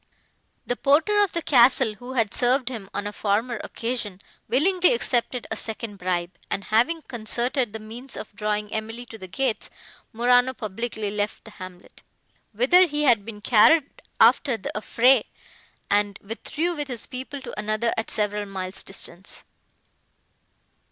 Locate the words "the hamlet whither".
11.45-12.87